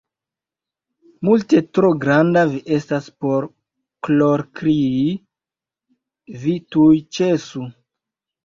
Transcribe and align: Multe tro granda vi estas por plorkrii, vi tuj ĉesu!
Multe 1.27 1.59
tro 1.77 1.91
granda 2.05 2.41
vi 2.53 2.61
estas 2.79 3.11
por 3.25 3.47
plorkrii, 4.07 5.05
vi 6.47 6.57
tuj 6.77 6.91
ĉesu! 7.19 7.67